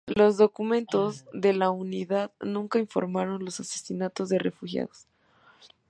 [0.07, 5.05] Los documentos de la unidad nunca informaron los asesinatos de refugiados.